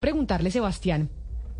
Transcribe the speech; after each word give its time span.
Preguntarle, 0.00 0.50
Sebastián. 0.50 1.10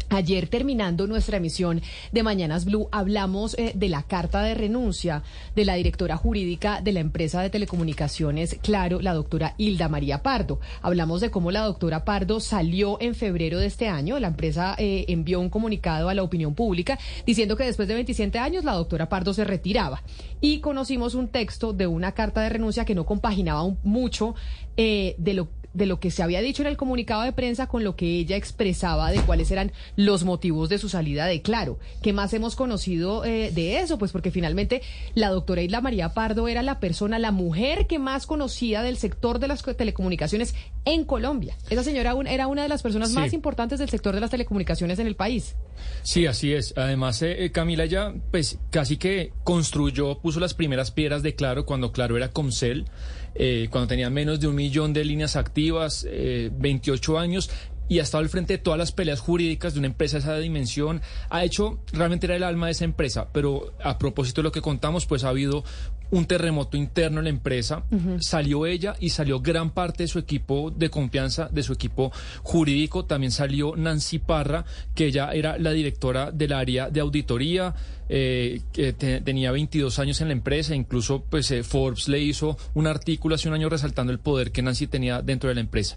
Ayer 0.08 0.48
terminando 0.48 1.06
nuestra 1.06 1.36
emisión 1.36 1.82
de 2.10 2.22
Mañanas 2.22 2.64
Blue 2.64 2.88
hablamos 2.90 3.54
eh, 3.58 3.72
de 3.74 3.90
la 3.90 4.02
carta 4.04 4.40
de 4.42 4.54
renuncia 4.54 5.22
de 5.54 5.66
la 5.66 5.74
directora 5.74 6.16
jurídica 6.16 6.80
de 6.80 6.92
la 6.92 7.00
empresa 7.00 7.42
de 7.42 7.50
telecomunicaciones 7.50 8.56
Claro, 8.62 9.02
la 9.02 9.12
doctora 9.12 9.54
Hilda 9.58 9.90
María 9.90 10.22
Pardo. 10.22 10.58
Hablamos 10.80 11.20
de 11.20 11.30
cómo 11.30 11.50
la 11.50 11.60
doctora 11.60 12.06
Pardo 12.06 12.40
salió 12.40 12.96
en 13.02 13.14
febrero 13.14 13.58
de 13.58 13.66
este 13.66 13.88
año. 13.88 14.18
La 14.18 14.28
empresa 14.28 14.74
eh, 14.78 15.04
envió 15.08 15.38
un 15.38 15.50
comunicado 15.50 16.08
a 16.08 16.14
la 16.14 16.22
opinión 16.22 16.54
pública 16.54 16.98
diciendo 17.26 17.56
que 17.56 17.64
después 17.64 17.88
de 17.88 17.94
27 17.94 18.38
años 18.38 18.64
la 18.64 18.72
doctora 18.72 19.10
Pardo 19.10 19.34
se 19.34 19.44
retiraba. 19.44 20.02
Y 20.40 20.60
conocimos 20.60 21.14
un 21.14 21.28
texto 21.28 21.74
de 21.74 21.86
una 21.86 22.12
carta 22.12 22.40
de 22.40 22.48
renuncia 22.48 22.86
que 22.86 22.94
no 22.94 23.04
compaginaba 23.04 23.62
mucho 23.84 24.34
eh, 24.78 25.14
de 25.18 25.34
lo 25.34 25.59
de 25.72 25.86
lo 25.86 26.00
que 26.00 26.10
se 26.10 26.22
había 26.22 26.40
dicho 26.40 26.62
en 26.62 26.68
el 26.68 26.76
comunicado 26.76 27.22
de 27.22 27.32
prensa 27.32 27.66
con 27.68 27.84
lo 27.84 27.94
que 27.94 28.06
ella 28.18 28.36
expresaba 28.36 29.10
de 29.12 29.20
cuáles 29.20 29.50
eran 29.50 29.70
los 29.96 30.24
motivos 30.24 30.68
de 30.68 30.78
su 30.78 30.88
salida 30.88 31.26
de 31.26 31.42
Claro. 31.42 31.78
¿Qué 32.02 32.12
más 32.12 32.32
hemos 32.34 32.56
conocido 32.56 33.24
eh, 33.24 33.50
de 33.54 33.78
eso? 33.78 33.96
Pues 33.98 34.10
porque 34.12 34.30
finalmente 34.32 34.82
la 35.14 35.28
doctora 35.28 35.62
Isla 35.62 35.80
María 35.80 36.12
Pardo 36.12 36.48
era 36.48 36.62
la 36.62 36.80
persona, 36.80 37.18
la 37.18 37.30
mujer 37.30 37.86
que 37.86 37.98
más 38.00 38.26
conocía 38.26 38.82
del 38.82 38.96
sector 38.96 39.38
de 39.38 39.48
las 39.48 39.62
co- 39.62 39.74
telecomunicaciones 39.76 40.54
en 40.84 41.04
Colombia. 41.04 41.56
Esa 41.68 41.84
señora 41.84 42.14
era 42.28 42.46
una 42.46 42.62
de 42.62 42.68
las 42.68 42.82
personas 42.82 43.10
Sí. 43.10 43.14
más 43.14 43.32
importantes 43.32 43.78
del 43.78 43.88
sector 43.90 44.14
de 44.14 44.20
las 44.20 44.30
telecomunicaciones 44.30 44.98
en 44.98 45.06
el 45.06 45.14
país. 45.16 45.54
Sí, 46.02 46.26
así 46.26 46.52
es. 46.52 46.72
Además, 46.76 47.20
eh, 47.22 47.44
eh, 47.44 47.50
Camila 47.52 47.84
ya, 47.86 48.14
pues, 48.30 48.58
casi 48.70 48.96
que 48.96 49.32
construyó, 49.44 50.18
puso 50.20 50.40
las 50.40 50.54
primeras 50.54 50.90
piedras 50.90 51.22
de 51.22 51.34
Claro 51.34 51.66
cuando 51.66 51.92
Claro 51.92 52.16
era 52.16 52.28
Comcel, 52.28 52.86
eh, 53.34 53.68
cuando 53.70 53.88
tenía 53.88 54.10
menos 54.10 54.40
de 54.40 54.48
un 54.48 54.54
millón 54.54 54.92
de 54.92 55.04
líneas 55.04 55.36
activas, 55.36 56.06
eh, 56.08 56.50
28 56.58 57.18
años. 57.18 57.50
Y 57.90 57.98
ha 57.98 58.02
estado 58.02 58.22
al 58.22 58.30
frente 58.30 58.54
de 58.54 58.58
todas 58.58 58.78
las 58.78 58.92
peleas 58.92 59.20
jurídicas 59.20 59.74
de 59.74 59.80
una 59.80 59.88
empresa 59.88 60.16
de 60.16 60.22
esa 60.22 60.38
dimensión. 60.38 61.02
Ha 61.28 61.44
hecho, 61.44 61.80
realmente 61.92 62.24
era 62.26 62.36
el 62.36 62.44
alma 62.44 62.66
de 62.66 62.72
esa 62.72 62.84
empresa. 62.84 63.28
Pero 63.32 63.74
a 63.84 63.98
propósito 63.98 64.40
de 64.40 64.44
lo 64.44 64.52
que 64.52 64.62
contamos, 64.62 65.04
pues 65.06 65.24
ha 65.24 65.28
habido 65.28 65.64
un 66.12 66.24
terremoto 66.24 66.76
interno 66.76 67.18
en 67.18 67.24
la 67.24 67.30
empresa. 67.30 67.82
Salió 68.20 68.64
ella 68.66 68.94
y 69.00 69.10
salió 69.10 69.40
gran 69.40 69.70
parte 69.70 70.04
de 70.04 70.08
su 70.08 70.18
equipo 70.18 70.70
de 70.70 70.88
confianza, 70.88 71.48
de 71.52 71.62
su 71.64 71.72
equipo 71.72 72.10
jurídico. 72.44 73.04
También 73.04 73.30
salió 73.32 73.74
Nancy 73.76 74.18
Parra, 74.20 74.64
que 74.94 75.06
ella 75.06 75.30
era 75.32 75.58
la 75.58 75.72
directora 75.72 76.30
del 76.30 76.52
área 76.52 76.88
de 76.90 77.00
auditoría. 77.00 77.74
eh, 78.12 78.62
que 78.72 78.92
te- 78.92 79.20
tenía 79.20 79.52
22 79.52 80.00
años 80.00 80.20
en 80.20 80.26
la 80.26 80.32
empresa, 80.32 80.74
incluso 80.74 81.22
pues 81.30 81.48
eh, 81.52 81.62
Forbes 81.62 82.08
le 82.08 82.18
hizo 82.18 82.56
un 82.74 82.88
artículo 82.88 83.36
hace 83.36 83.46
un 83.46 83.54
año 83.54 83.68
resaltando 83.68 84.12
el 84.12 84.18
poder 84.18 84.50
que 84.50 84.62
Nancy 84.62 84.88
tenía 84.88 85.22
dentro 85.22 85.48
de 85.48 85.54
la 85.54 85.60
empresa. 85.60 85.96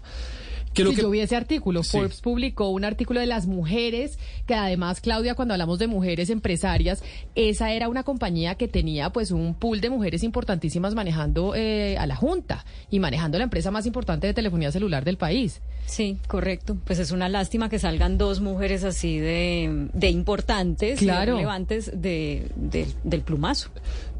Que 0.74 0.84
lo 0.84 0.90
si 0.90 0.96
que- 0.96 1.02
yo 1.02 1.10
vi 1.10 1.20
ese 1.20 1.36
artículo, 1.36 1.82
Sí. 1.82 1.92
Forbes 1.98 2.20
publicó 2.20 2.68
un 2.68 2.84
artículo 2.84 3.20
de 3.20 3.26
las 3.26 3.46
mujeres, 3.46 4.18
que 4.46 4.54
además, 4.54 5.00
Claudia, 5.00 5.34
cuando 5.34 5.54
hablamos 5.54 5.78
de 5.78 5.86
mujeres 5.86 6.30
empresarias, 6.30 7.02
esa 7.34 7.72
era 7.72 7.88
una 7.88 8.02
compañía 8.02 8.56
que 8.56 8.68
tenía 8.68 9.10
pues 9.10 9.30
un 9.30 9.54
pool 9.54 9.80
de 9.80 9.88
mujeres 9.90 10.22
importantísimas 10.24 10.94
manejando 10.94 11.54
eh, 11.54 11.96
a 11.98 12.06
la 12.06 12.16
Junta 12.16 12.64
y 12.90 12.98
manejando 13.00 13.38
la 13.38 13.44
empresa 13.44 13.70
más 13.70 13.86
importante 13.86 14.26
de 14.26 14.34
telefonía 14.34 14.70
celular 14.72 15.04
del 15.04 15.16
país. 15.16 15.60
Sí, 15.86 16.16
correcto. 16.26 16.76
Pues 16.84 16.98
es 16.98 17.10
una 17.10 17.28
lástima 17.28 17.68
que 17.68 17.78
salgan 17.78 18.18
dos 18.18 18.40
mujeres 18.40 18.84
así 18.84 19.18
de, 19.18 19.88
de 19.92 20.10
importantes 20.10 21.00
y 21.02 21.08
relevantes 21.10 21.90
de, 21.94 22.48
de- 22.56 22.88
del 23.04 23.20
plumazo. 23.20 23.68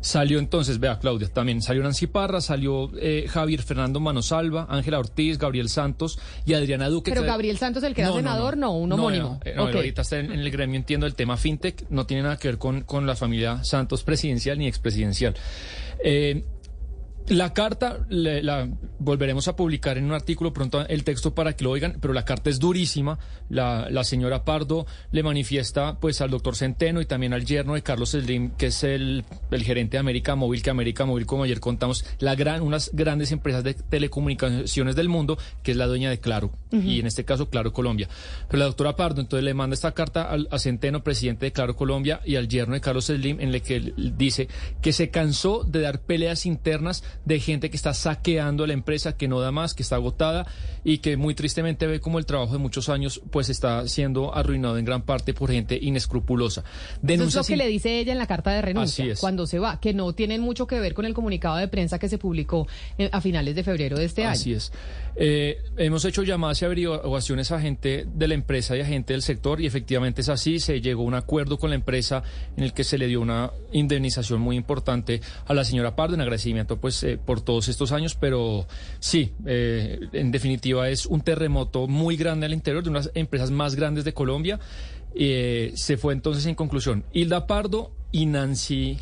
Salió 0.05 0.39
entonces, 0.39 0.81
vea 0.81 0.99
Claudia, 0.99 1.29
también 1.29 1.63
salió 1.63 1.83
Nancy 1.83 2.07
Parra, 2.07 2.43
salió 2.43 2.91
eh, 3.01 3.25
Javier 3.27 3.63
Fernando 3.63 4.01
Manosalva, 4.01 4.67
Ángela 4.69 4.99
Ortiz, 4.99 5.39
Gabriel 5.39 5.71
Santos 5.71 6.19
y 6.45 6.53
Adriana 6.53 6.91
Duque. 6.91 7.11
Pero 7.11 7.25
Gabriel 7.25 7.57
Santos, 7.57 7.83
el 7.85 7.95
que 7.95 8.03
era 8.03 8.13
senador, 8.13 8.59
no, 8.59 8.77
un 8.77 8.91
No, 8.91 8.97
homónimo. 8.97 9.41
No, 9.43 9.51
eh, 9.51 9.55
no, 9.57 9.65
Ok. 9.65 9.77
ahorita 9.77 10.03
está 10.03 10.19
en, 10.19 10.31
en 10.31 10.41
el 10.41 10.51
gremio, 10.51 10.77
entiendo 10.77 11.07
el 11.07 11.15
tema 11.15 11.39
fintech, 11.39 11.87
no 11.89 12.05
tiene 12.05 12.23
nada 12.25 12.37
que 12.37 12.49
ver 12.49 12.59
con, 12.59 12.83
con 12.83 13.07
la 13.07 13.17
familia 13.17 13.65
Santos 13.65 14.05
presidencial 14.05 14.59
ni 14.59 14.67
expresidencial. 14.67 15.35
Eh, 16.05 16.45
la 17.29 17.55
carta 17.55 18.05
la 18.11 18.69
volveremos 19.05 19.49
a 19.49 19.57
publicar 19.57 19.99
en 19.99 20.07
un 20.07 20.13
artículo 20.13 20.53
pronto 20.53 20.87
el 20.89 21.05
texto 21.05 21.35
para 21.35 21.55
que 21.55 21.65
lo 21.65 21.71
oigan, 21.71 21.99
pero 22.01 22.15
la 22.15 22.25
carta 22.25 22.51
es 22.51 22.59
durísima. 22.59 23.19
La, 23.49 23.89
la 23.91 24.05
señora 24.05 24.45
Pardo 24.45 24.87
le 25.13 25.23
manifiesta 25.23 25.99
pues 26.01 26.21
al 26.21 26.31
doctor 26.31 26.57
Centeno 26.57 27.01
y 27.01 27.07
también 27.07 27.33
al 27.33 27.45
yerno 27.45 27.75
de 27.75 27.83
Carlos 27.83 28.11
Slim, 28.11 28.51
que 28.53 28.67
es 28.67 28.85
el, 28.85 29.25
el 29.51 29.63
gerente 29.63 29.97
de 29.97 29.99
América 30.01 30.35
Móvil, 30.35 30.63
que 30.63 30.71
América 30.71 31.05
Móvil, 31.05 31.27
como 31.27 31.45
ayer 31.45 31.61
contamos, 31.61 32.05
la 32.19 32.35
gran, 32.35 32.63
unas 32.63 32.91
grandes 32.93 33.33
empresas 33.33 33.63
de 33.63 33.75
telecomunicaciones 33.75 34.97
del 34.97 35.09
mundo, 35.09 35.39
que 35.63 35.73
es 35.73 35.77
la 35.77 35.87
dueña 35.87 36.11
de 36.11 36.19
Claro, 36.19 36.53
y 36.73 37.01
en 37.01 37.07
este 37.07 37.25
caso 37.25 37.51
Claro 37.51 37.73
Colombia. 37.73 38.09
Pero 38.49 38.59
la 38.59 38.65
doctora 38.65 38.97
Pardo 38.97 39.21
entonces 39.21 39.45
le 39.45 39.55
manda 39.55 39.75
esta 39.75 39.93
carta 39.93 40.23
al, 40.31 40.49
a 40.51 40.59
Centeno, 40.59 41.05
presidente 41.05 41.47
de 41.47 41.53
Claro 41.53 41.77
Colombia, 41.77 42.21
y 42.25 42.37
al 42.37 42.49
yerno 42.49 42.75
de 42.75 42.81
Carlos 42.81 43.07
Slim, 43.07 43.41
en 43.41 43.53
la 43.53 43.61
que 43.61 43.77
él 43.77 44.15
dice 44.17 44.49
que 44.81 44.93
se 44.93 45.11
cansó 45.11 45.65
de 45.65 45.81
dar 45.81 46.01
peleas 46.01 46.47
internas 46.47 47.05
de 47.25 47.41
gente 47.41 47.71
que 47.71 47.77
está 47.77 47.93
saqueando 47.95 48.67
la 48.67 48.73
empresa, 48.73 48.94
que 49.17 49.29
no 49.29 49.41
da 49.41 49.53
más, 49.53 49.75
que 49.75 49.83
está 49.83 49.97
agotada 49.97 50.47
y 50.85 50.99
que 50.99 51.17
muy 51.17 51.35
tristemente 51.35 51.87
ve 51.87 52.01
como 52.01 52.19
el 52.19 52.27
trabajo 52.27 52.53
de 52.53 52.59
muchos 52.59 52.89
años 52.89 53.21
pues 53.31 53.49
está 53.49 53.87
siendo 53.89 54.35
arruinado 54.35 54.79
en 54.79 54.85
gran 54.85 55.03
parte 55.03 55.35
por 55.35 55.51
gente 55.51 55.79
inescrupulosa. 55.81 56.65
Eso 57.07 57.25
es 57.25 57.35
lo 57.35 57.45
que 57.45 57.57
le 57.57 57.67
dice 57.67 57.99
ella 57.99 58.13
en 58.13 58.19
la 58.19 58.27
carta 58.27 58.51
de 58.53 58.63
renuncia 58.63 59.13
Así 59.13 59.21
cuando 59.21 59.47
se 59.47 59.59
va, 59.59 59.81
que 59.81 59.95
no 59.95 60.13
tienen 60.13 60.41
mucho 60.41 60.67
que 60.67 60.79
ver 60.81 60.95
con 60.95 61.05
el 61.05 61.15
comunicado 61.15 61.57
de 61.57 61.69
prensa 61.69 61.99
que 61.99 62.09
se 62.09 62.19
publicó 62.19 62.67
eh, 62.99 63.09
a 63.13 63.21
finales 63.21 63.55
de 63.55 63.63
febrero 63.63 63.97
de 63.97 64.05
este 64.05 64.25
Así 64.25 64.51
año. 64.51 64.59
es. 64.59 64.73
Eh, 65.17 65.59
hemos 65.77 66.05
hecho 66.05 66.23
llamadas 66.23 66.61
y 66.63 66.65
averiguaciones 66.65 67.53
a 67.53 67.61
gente 67.61 68.07
de 68.13 68.29
la 68.29 68.35
empresa 68.35 68.77
y 68.77 68.81
a 68.81 68.87
gente 68.87 69.13
del 69.13 69.23
sector 69.23 69.61
y 69.61 69.67
efectivamente 69.67 70.23
es 70.23 70.29
así. 70.29 70.59
Se 70.59 70.81
llegó 70.81 71.03
a 71.03 71.07
un 71.07 71.15
acuerdo 71.15 71.59
con 71.59 71.71
la 71.71 71.77
empresa 71.77 72.23
en 72.57 72.65
el 72.65 72.73
que 72.73 72.85
se 72.85 72.99
le 72.99 73.07
dio 73.07 73.21
una 73.21 73.53
indemnización 73.73 74.41
muy 74.41 74.57
importante 74.57 75.21
a 75.47 75.55
la 75.55 75.65
señora 75.65 75.97
Pardo 75.97 76.15
en 76.15 76.21
agradecimiento 76.21 76.79
pues 76.79 77.03
eh, 77.05 77.19
por 77.19 77.41
todos 77.41 77.69
estos 77.69 77.93
años, 77.93 78.17
pero 78.19 78.67
sí, 79.01 79.33
eh, 79.47 80.01
en 80.13 80.31
definitiva 80.31 80.89
es 80.89 81.07
un 81.07 81.21
terremoto 81.21 81.87
muy 81.87 82.17
grande 82.17 82.47
al 82.47 82.53
interior 82.53 82.83
de 82.83 82.91
unas 82.91 83.11
empresas 83.15 83.51
más 83.51 83.75
grandes 83.75 84.05
de 84.05 84.13
Colombia. 84.15 84.59
Eh, 85.15 85.73
se 85.77 85.97
fue 85.97 86.13
entonces 86.13 86.45
en 86.47 86.55
conclusión 86.57 87.05
Hilda 87.13 87.47
Pardo 87.47 87.93
y 88.11 88.27
Nancy. 88.27 88.99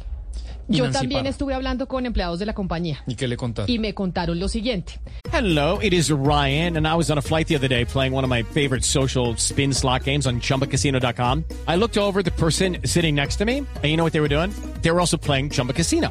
y 0.68 0.76
Yo 0.76 0.84
Nancy 0.84 0.98
también 1.00 1.26
estuve 1.26 1.54
hablando 1.54 1.88
con 1.88 2.04
empleados 2.06 2.38
de 2.38 2.46
la 2.46 2.52
compañía 2.54 3.02
¿Y 3.06 3.14
qué 3.14 3.26
le 3.26 3.36
contaron? 3.36 3.70
y 3.70 3.78
me 3.78 3.94
contaron 3.94 4.38
lo 4.38 4.48
siguiente. 4.48 5.00
Hello, 5.32 5.78
it 5.82 5.94
is 5.94 6.10
Ryan, 6.10 6.76
and 6.76 6.86
I 6.86 6.94
was 6.94 7.10
on 7.10 7.16
a 7.16 7.22
flight 7.22 7.46
the 7.48 7.56
other 7.56 7.68
day 7.68 7.86
playing 7.86 8.12
one 8.14 8.24
of 8.24 8.30
my 8.30 8.42
favorite 8.42 8.84
social 8.84 9.34
spin 9.38 9.72
slot 9.72 10.04
games 10.04 10.26
on 10.26 10.40
chumbacasino.com. 10.40 11.44
I 11.66 11.76
looked 11.76 11.96
over 11.96 12.20
at 12.20 12.26
the 12.26 12.32
person 12.32 12.78
sitting 12.84 13.14
next 13.14 13.36
to 13.36 13.46
me, 13.46 13.58
and 13.58 13.84
you 13.84 13.96
know 13.96 14.04
what 14.04 14.12
they 14.12 14.20
were 14.20 14.28
doing? 14.28 14.52
They 14.82 14.90
were 14.90 15.00
also 15.00 15.16
playing 15.16 15.48
Chumba 15.50 15.72
Casino. 15.72 16.10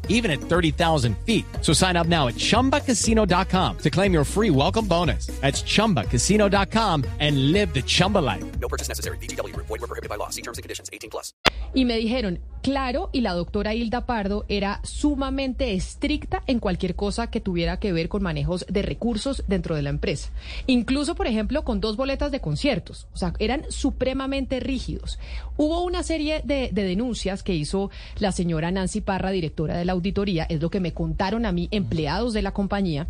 even 0.11 0.29
at 0.29 0.39
30,000 0.39 1.17
feet. 1.25 1.45
So 1.61 1.73
sign 1.73 1.97
up 1.97 2.07
now 2.07 2.27
at 2.27 2.35
ChumbaCasino.com 2.35 3.77
to 3.79 3.89
claim 3.89 4.13
your 4.13 4.23
free 4.23 4.51
welcome 4.51 4.87
bonus. 4.87 5.27
That's 5.41 5.63
ChumbaCasino.com 5.63 7.05
and 7.19 7.51
live 7.51 7.73
the 7.73 7.81
Chumba 7.81 8.19
life. 8.19 8.43
No 8.59 8.67
purchase 8.67 8.87
necessary. 8.87 9.17
VGW 9.17 9.53
Group. 9.53 9.65
Void 9.67 9.81
were 9.81 9.87
prohibited 9.87 10.09
by 10.09 10.17
law. 10.17 10.29
See 10.29 10.43
terms 10.43 10.59
and 10.59 10.63
conditions. 10.63 10.91
18 10.93 11.09
plus. 11.09 11.33
Y 11.73 11.85
me 11.85 11.97
dijeron, 11.97 12.39
claro, 12.61 13.09
y 13.13 13.21
la 13.21 13.33
doctora 13.33 13.73
Hilda 13.73 14.05
Pardo 14.05 14.45
era 14.49 14.81
sumamente 14.83 15.73
estricta 15.73 16.43
en 16.47 16.59
cualquier 16.59 16.95
cosa 16.95 17.27
que 17.27 17.39
tuviera 17.39 17.79
que 17.79 17.93
ver 17.93 18.09
con 18.09 18.23
manejos 18.23 18.65
de 18.67 18.81
recursos 18.81 19.43
dentro 19.47 19.75
de 19.75 19.81
la 19.81 19.89
empresa. 19.89 20.31
Incluso, 20.67 21.15
por 21.15 21.27
ejemplo, 21.27 21.63
con 21.63 21.79
dos 21.79 21.95
boletas 21.95 22.31
de 22.31 22.41
conciertos. 22.41 23.07
O 23.13 23.17
sea, 23.17 23.33
eran 23.39 23.63
supremamente 23.69 24.59
rígidos. 24.59 25.17
Hubo 25.55 25.81
una 25.83 26.03
serie 26.03 26.41
de, 26.43 26.69
de 26.71 26.83
denuncias 26.83 27.43
que 27.43 27.55
hizo 27.55 27.89
la 28.19 28.31
señora 28.31 28.71
Nancy 28.71 28.99
Parra, 28.99 29.31
directora 29.31 29.77
de 29.77 29.85
la 29.85 29.93
auditoría, 30.01 30.43
es 30.49 30.61
lo 30.61 30.69
que 30.69 30.79
me 30.79 30.93
contaron 30.93 31.45
a 31.45 31.51
mí 31.51 31.67
empleados 31.71 32.33
de 32.33 32.41
la 32.41 32.51
compañía 32.51 33.07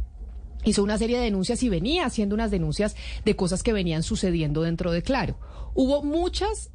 hizo 0.64 0.84
una 0.84 0.98
serie 1.00 1.18
de 1.18 1.24
denuncias 1.24 1.64
y 1.64 1.70
venía 1.70 2.06
haciendo 2.06 2.36
unas 2.36 2.52
denuncias 2.52 2.96
de 3.26 3.36
cosas 3.36 3.64
que 3.64 3.74
venían 3.74 4.04
sucediendo 4.04 4.62
dentro 4.62 4.92
de 4.92 5.02
Claro. 5.02 5.36
Hubo 5.74 6.04
muchas 6.04 6.70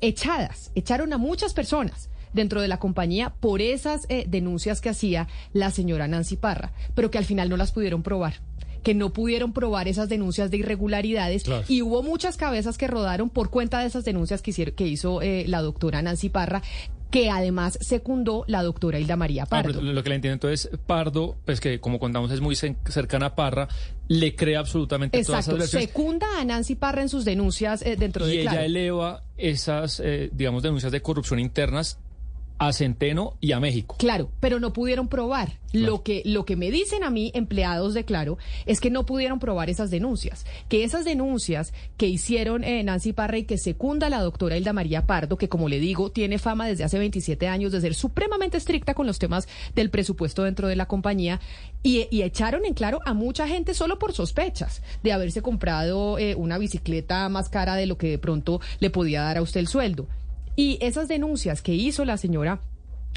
echadas, 0.00 0.72
echaron 0.74 1.12
a 1.12 1.18
muchas 1.18 1.54
personas 1.54 2.08
dentro 2.32 2.60
de 2.60 2.68
la 2.68 2.78
compañía 2.78 3.34
por 3.40 3.60
esas 3.62 4.06
eh, 4.08 4.24
denuncias 4.28 4.80
que 4.80 4.88
hacía 4.88 5.28
la 5.52 5.70
señora 5.70 6.08
Nancy 6.08 6.36
Parra, 6.36 6.72
pero 6.94 7.10
que 7.10 7.18
al 7.18 7.24
final 7.24 7.48
no 7.48 7.56
las 7.56 7.72
pudieron 7.72 8.02
probar 8.02 8.34
que 8.82 8.94
no 8.94 9.12
pudieron 9.12 9.52
probar 9.52 9.88
esas 9.88 10.08
denuncias 10.08 10.50
de 10.50 10.58
irregularidades 10.58 11.42
Claro. 11.42 11.64
y 11.68 11.82
hubo 11.82 12.02
muchas 12.02 12.36
cabezas 12.36 12.78
que 12.78 12.86
rodaron 12.86 13.28
por 13.28 13.50
cuenta 13.50 13.80
de 13.80 13.86
esas 13.86 14.04
denuncias 14.04 14.40
que, 14.40 14.50
hicieron, 14.50 14.74
que 14.76 14.86
hizo 14.86 15.20
eh, 15.20 15.44
la 15.48 15.62
doctora 15.62 16.00
Nancy 16.00 16.28
Parra, 16.28 16.62
que 17.10 17.30
además 17.30 17.78
secundó 17.80 18.44
la 18.48 18.62
doctora 18.62 18.98
Hilda 18.98 19.16
María 19.16 19.46
Pardo. 19.46 19.72
pero 19.80 19.92
lo 19.92 20.02
que 20.02 20.08
le 20.10 20.16
entiendo 20.16 20.34
entonces, 20.34 20.70
Pardo, 20.86 21.38
pues 21.46 21.58
que 21.60 21.80
como 21.80 21.98
contamos 21.98 22.30
es 22.30 22.40
muy 22.40 22.54
cercana 22.54 23.26
a 23.26 23.34
Parra, 23.34 23.66
le 24.08 24.34
cree 24.36 24.56
absolutamente 24.56 25.22
todas 25.22 25.40
Exacto, 25.46 25.56
esas 25.62 25.72
versiones. 25.72 25.88
secunda 25.88 26.26
a 26.38 26.44
Nancy 26.44 26.74
Parra 26.74 27.00
en 27.02 27.08
sus 27.08 27.24
denuncias 27.24 27.82
eh, 27.82 27.96
dentro 27.96 28.26
Y 28.26 28.30
de 28.30 28.40
ella 28.42 28.50
Claro. 28.50 28.66
eleva 28.66 29.22
esas, 29.36 30.00
eh, 30.04 30.28
digamos, 30.32 30.62
denuncias 30.62 30.92
de 30.92 31.00
corrupción 31.00 31.38
internas 31.40 31.98
a 32.58 32.72
Centeno 32.72 33.34
y 33.40 33.52
a 33.52 33.60
México. 33.60 33.96
Claro, 33.98 34.30
pero 34.40 34.60
no 34.60 34.72
pudieron 34.72 35.08
probar. 35.08 35.58
Lo 35.72 36.02
que 36.02 36.22
lo 36.24 36.46
que 36.46 36.56
me 36.56 36.70
dicen 36.70 37.04
a 37.04 37.10
mí 37.10 37.30
empleados 37.34 37.92
de 37.92 38.04
Claro 38.04 38.38
es 38.64 38.80
que 38.80 38.90
no 38.90 39.04
pudieron 39.04 39.38
probar 39.38 39.68
esas 39.68 39.90
denuncias, 39.90 40.46
que 40.70 40.82
esas 40.82 41.04
denuncias 41.04 41.74
que 41.98 42.06
hicieron 42.06 42.64
eh, 42.64 42.82
Nancy 42.82 43.12
Parra 43.12 43.36
y 43.36 43.44
que 43.44 43.58
secunda 43.58 44.08
la 44.08 44.22
doctora 44.22 44.56
Hilda 44.56 44.72
María 44.72 45.06
Pardo, 45.06 45.36
que 45.36 45.50
como 45.50 45.68
le 45.68 45.78
digo 45.78 46.10
tiene 46.10 46.38
fama 46.38 46.66
desde 46.66 46.84
hace 46.84 46.98
27 46.98 47.48
años 47.48 47.70
de 47.70 47.82
ser 47.82 47.94
supremamente 47.94 48.56
estricta 48.56 48.94
con 48.94 49.06
los 49.06 49.18
temas 49.18 49.46
del 49.74 49.90
presupuesto 49.90 50.42
dentro 50.42 50.68
de 50.68 50.76
la 50.76 50.86
compañía 50.86 51.38
y, 51.82 52.08
y 52.10 52.22
echaron 52.22 52.64
en 52.64 52.72
claro 52.72 53.00
a 53.04 53.12
mucha 53.12 53.46
gente 53.46 53.74
solo 53.74 53.98
por 53.98 54.14
sospechas 54.14 54.82
de 55.02 55.12
haberse 55.12 55.42
comprado 55.42 56.18
eh, 56.18 56.34
una 56.34 56.56
bicicleta 56.56 57.28
más 57.28 57.50
cara 57.50 57.76
de 57.76 57.86
lo 57.86 57.98
que 57.98 58.08
de 58.08 58.18
pronto 58.18 58.60
le 58.80 58.88
podía 58.88 59.22
dar 59.22 59.36
a 59.36 59.42
usted 59.42 59.60
el 59.60 59.68
sueldo. 59.68 60.06
Y 60.58 60.76
esas 60.80 61.06
denuncias 61.06 61.62
que 61.62 61.72
hizo 61.72 62.04
la 62.04 62.16
señora 62.16 62.58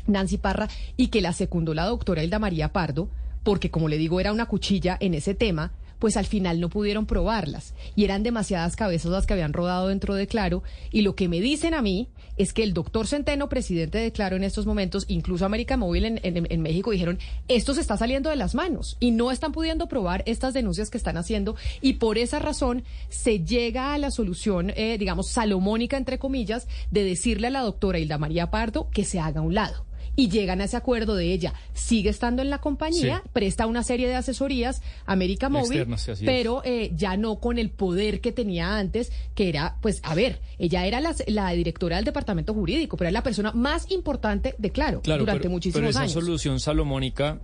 Nancy 0.05 0.37
Parra 0.37 0.67
y 0.95 1.07
que 1.07 1.21
la 1.21 1.33
secundó 1.33 1.73
la 1.73 1.85
doctora 1.85 2.23
Hilda 2.23 2.37
María 2.37 2.71
Pardo, 2.71 3.09
porque 3.41 3.71
como 3.71 3.89
le 3.89 3.97
digo 3.97 4.19
era 4.19 4.31
una 4.31 4.45
cuchilla 4.45 4.95
en 4.99 5.15
ese 5.15 5.33
tema, 5.33 5.71
pues 6.01 6.17
al 6.17 6.25
final 6.25 6.59
no 6.59 6.67
pudieron 6.67 7.05
probarlas. 7.05 7.75
Y 7.95 8.03
eran 8.03 8.23
demasiadas 8.23 8.75
cabezas 8.75 9.11
las 9.11 9.25
que 9.27 9.33
habían 9.33 9.53
rodado 9.53 9.87
dentro 9.87 10.15
de 10.15 10.25
Claro. 10.25 10.63
Y 10.91 11.03
lo 11.03 11.15
que 11.15 11.29
me 11.29 11.39
dicen 11.39 11.75
a 11.75 11.81
mí 11.83 12.09
es 12.37 12.53
que 12.53 12.63
el 12.63 12.73
doctor 12.73 13.05
Centeno, 13.05 13.49
presidente 13.49 13.99
de 13.99 14.11
Claro 14.11 14.35
en 14.35 14.43
estos 14.43 14.65
momentos, 14.65 15.05
incluso 15.07 15.45
América 15.45 15.77
Móvil 15.77 16.05
en, 16.05 16.19
en- 16.23 16.47
en 16.49 16.61
México 16.61 16.89
dijeron, 16.89 17.19
esto 17.47 17.75
se 17.75 17.81
está 17.81 17.97
saliendo 17.97 18.31
de 18.31 18.35
las 18.35 18.55
manos 18.55 18.97
y 18.99 19.11
no 19.11 19.29
están 19.29 19.51
pudiendo 19.51 19.87
probar 19.87 20.23
estas 20.25 20.55
denuncias 20.55 20.89
que 20.89 20.97
están 20.97 21.17
haciendo. 21.17 21.55
Y 21.81 21.93
por 21.93 22.17
esa 22.17 22.39
razón 22.39 22.83
se 23.09 23.45
llega 23.45 23.93
a 23.93 23.99
la 23.99 24.09
solución, 24.09 24.71
eh, 24.75 24.97
digamos, 24.97 25.27
salomónica, 25.27 25.97
entre 25.97 26.17
comillas, 26.17 26.67
de 26.89 27.03
decirle 27.03 27.47
a 27.47 27.51
la 27.51 27.61
doctora 27.61 27.99
Hilda 27.99 28.17
María 28.17 28.49
Pardo 28.49 28.89
que 28.89 29.05
se 29.05 29.19
haga 29.19 29.41
a 29.41 29.43
un 29.43 29.53
lado 29.53 29.85
y 30.15 30.29
llegan 30.29 30.61
a 30.61 30.65
ese 30.65 30.77
acuerdo 30.77 31.15
de 31.15 31.31
ella. 31.31 31.53
Sigue 31.73 32.09
estando 32.09 32.41
en 32.41 32.49
la 32.49 32.57
compañía, 32.59 33.21
Sí. 33.23 33.29
presta 33.33 33.65
una 33.67 33.83
serie 33.83 34.07
de 34.07 34.15
asesorías, 34.15 34.81
América 35.05 35.49
Móvil, 35.49 35.85
sí, 35.97 36.25
pero 36.25 36.61
eh, 36.65 36.91
ya 36.95 37.17
no 37.17 37.39
con 37.39 37.57
el 37.57 37.69
poder 37.69 38.21
que 38.21 38.31
tenía 38.31 38.77
antes, 38.77 39.11
que 39.35 39.49
era, 39.49 39.77
pues, 39.81 39.99
a 40.03 40.13
ver, 40.15 40.39
ella 40.59 40.85
era 40.85 40.99
la, 41.01 41.15
la 41.27 41.49
directora 41.51 41.95
del 41.95 42.05
departamento 42.05 42.53
jurídico, 42.53 42.97
pero 42.97 43.07
era 43.09 43.13
la 43.19 43.23
persona 43.23 43.51
más 43.53 43.89
importante 43.91 44.55
de 44.57 44.69
Claro, 44.71 45.01
Claro, 45.01 45.21
durante 45.21 45.43
pero, 45.43 45.51
muchísimos 45.51 45.79
pero 45.79 45.89
esa 45.89 46.01
años. 46.01 46.13
solución 46.13 46.59
salomónica, 46.59 47.39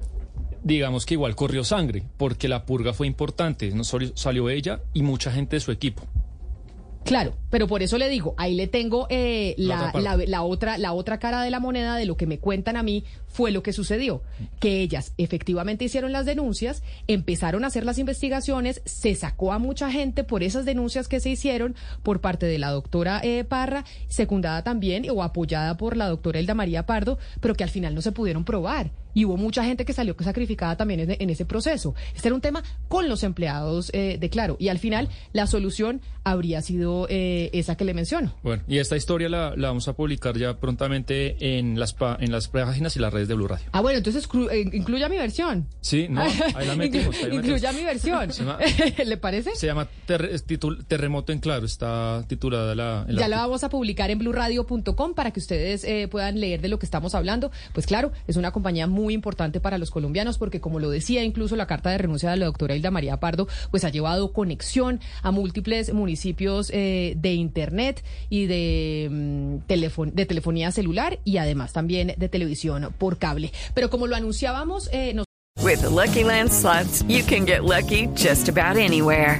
digamos 0.63 1.05
que 1.05 1.13
igual 1.13 1.35
corrió 1.35 1.63
sangre, 1.63 2.03
porque 2.17 2.47
la 2.47 2.65
purga 2.65 2.93
fue 2.93 3.07
importante. 3.07 3.71
No 3.71 3.83
solo 3.83 4.07
salió 4.15 4.49
ella 4.49 4.81
y 4.93 5.03
mucha 5.03 5.31
gente 5.31 5.55
de 5.55 5.59
su 5.61 5.71
equipo. 5.71 6.03
Claro, 7.07 7.35
pero 7.49 7.67
por 7.67 7.81
eso 7.81 7.97
le 7.97 8.09
digo, 8.09 8.35
ahí 8.37 8.53
le 8.53 8.67
tengo 8.67 9.07
eh, 9.09 9.55
La 9.57 9.77
la, 9.77 9.87
otra 9.87 10.01
la, 10.01 10.09
parte. 10.09 10.27
la 10.27 10.43
otra, 10.43 10.77
la 10.77 10.91
otra 10.91 11.19
cara 11.19 11.41
de 11.41 11.49
la 11.49 11.61
moneda 11.61 11.95
de 11.95 12.05
lo 12.05 12.17
que 12.17 12.27
me 12.27 12.37
cuentan 12.37 12.75
a 12.75 12.83
mí 12.83 13.05
fue 13.27 13.51
lo 13.51 13.63
que 13.63 13.71
sucedió, 13.71 14.21
que 14.59 14.81
ellas 14.81 15.13
efectivamente 15.17 15.85
hicieron 15.85 16.11
las 16.11 16.25
denuncias, 16.25 16.83
empezaron 17.07 17.63
a 17.63 17.67
hacer 17.67 17.85
las 17.85 17.97
investigaciones, 17.97 18.81
se 18.83 19.15
sacó 19.15 19.53
a 19.53 19.57
mucha 19.57 19.89
gente 19.89 20.25
por 20.25 20.43
esas 20.43 20.65
denuncias 20.65 21.07
que 21.07 21.21
se 21.21 21.29
hicieron 21.29 21.75
por 22.03 22.19
parte 22.19 22.45
de 22.45 22.59
la 22.59 22.71
doctora 22.71 23.21
eh, 23.23 23.45
Parra, 23.45 23.85
secundada 24.09 24.63
también 24.63 25.09
o 25.09 25.23
apoyada 25.23 25.77
por 25.77 25.95
la 25.95 26.09
doctora 26.09 26.39
Elda 26.39 26.55
María 26.55 26.85
Pardo, 26.85 27.19
pero 27.39 27.55
que 27.55 27.63
al 27.63 27.69
final 27.69 27.95
no 27.95 28.01
se 28.01 28.11
pudieron 28.11 28.43
probar. 28.43 28.91
Y 29.17 29.25
hubo 29.25 29.35
mucha 29.35 29.63
gente 29.63 29.83
que 29.83 29.93
salió 29.93 30.15
sacrificada 30.19 30.77
también 30.77 30.99
en, 30.99 31.15
en 31.19 31.29
ese 31.31 31.43
proceso. 31.45 31.95
Este 32.15 32.27
era 32.27 32.35
un 32.35 32.41
tema 32.41 32.61
con 32.87 33.09
los 33.09 33.23
empleados 33.23 33.89
eh, 33.93 34.17
de 34.19 34.29
Claro. 34.29 34.57
Y 34.59 34.67
al 34.67 34.77
final 34.77 35.09
la 35.33 35.47
solución 35.47 36.01
habría 36.23 36.61
sido 36.61 37.07
eh, 37.09 37.49
esa 37.53 37.75
que 37.77 37.85
le 37.85 37.93
menciono. 37.95 38.35
Bueno, 38.43 38.61
y 38.67 38.77
esta 38.77 38.95
historia 38.95 39.27
la, 39.29 39.55
la 39.55 39.69
vamos 39.69 39.87
a 39.87 39.93
publicar 39.93 40.37
ya 40.37 40.57
prontamente 40.59 41.57
en 41.57 41.79
las, 41.79 41.93
pa- 41.93 42.17
en 42.19 42.31
las 42.31 42.47
páginas 42.49 42.95
y 42.95 42.99
las 42.99 43.11
redes 43.11 43.27
de 43.27 43.33
Blue 43.33 43.47
Radio. 43.47 43.65
Ah, 43.71 43.81
bueno, 43.81 43.97
entonces 43.97 44.27
eh, 44.51 44.65
incluya 44.73 45.09
mi 45.09 45.17
versión. 45.17 45.67
Sí, 45.81 46.07
no, 46.09 46.21
ahí 46.21 46.67
la 46.67 46.75
metimos. 46.77 47.15
ahí 47.23 47.33
Incluya 47.35 47.71
mi 47.71 47.83
versión. 47.83 48.29
Llama- 48.29 48.59
¿Le 49.05 49.17
parece? 49.17 49.55
Se 49.55 49.65
llama 49.65 49.87
titul- 50.07 50.85
Terremoto 50.85 51.31
en 51.31 51.39
Claro, 51.39 51.65
está 51.65 52.23
titulada 52.27 52.75
la... 52.75 53.05
Ya 53.09 53.27
la 53.27 53.37
vamos 53.37 53.63
a 53.63 53.69
publicar 53.69 54.11
en 54.11 54.19
blurradio.com 54.19 55.13
para 55.15 55.31
que 55.31 55.39
ustedes 55.39 55.83
eh, 55.85 56.07
puedan 56.07 56.39
leer 56.39 56.61
de 56.61 56.67
lo 56.67 56.77
que 56.77 56.85
estamos 56.85 57.15
hablando. 57.15 57.51
Pues 57.73 57.85
claro, 57.87 58.11
es 58.27 58.35
una 58.35 58.51
compañía 58.51 58.85
muy 59.07 59.13
importante 59.13 59.61
para 59.61 59.77
los 59.77 59.89
colombianos 59.89 60.37
porque 60.37 60.59
como 60.59 60.81
lo 60.81 60.89
decía 60.89 61.23
incluso 61.23 61.55
la 61.55 61.65
carta 61.65 61.89
de 61.91 61.97
renuncia 61.97 62.29
de 62.29 62.35
la 62.35 62.45
doctora 62.45 62.75
Hilda 62.75 62.91
María 62.91 63.21
Pardo, 63.21 63.47
pues 63.71 63.85
ha 63.85 63.89
llevado 63.89 64.33
conexión 64.33 64.99
a 65.21 65.31
múltiples 65.31 65.93
municipios 65.93 66.69
eh, 66.73 67.13
de 67.15 67.33
internet 67.33 68.03
y 68.29 68.47
de, 68.47 69.07
mm, 69.09 70.13
de 70.13 70.25
telefonía 70.25 70.73
celular 70.73 71.19
y 71.23 71.37
además 71.37 71.71
también 71.71 72.15
de 72.17 72.27
televisión 72.27 72.93
por 72.97 73.17
cable. 73.17 73.53
Pero 73.73 73.89
como 73.89 74.07
lo 74.07 74.17
anunciábamos, 74.17 74.89
eh, 74.91 75.15
With 75.63 75.83
Lucky 75.83 76.25
Land 76.25 76.51
slots, 76.51 77.03
you 77.07 77.23
can 77.23 77.45
get 77.45 77.63
lucky 77.63 78.07
just 78.15 78.49
about 78.49 78.75
anywhere. 78.75 79.39